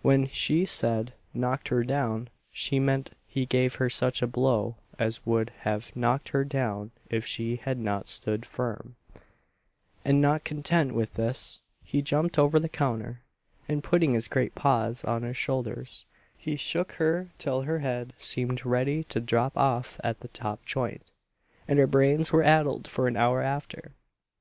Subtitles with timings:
[0.00, 5.26] When she said "knocked her down," she meant he gave her such a blow as
[5.26, 8.94] would have knocked her down if she had not stood firm;
[10.04, 13.22] and not content with this, he jumped over the counter,
[13.68, 16.06] and putting his great paws on her shoulders,
[16.36, 21.10] he shook her till her head seemed ready to drop off at the top joint,
[21.66, 23.94] and her brains were addled for an hour after.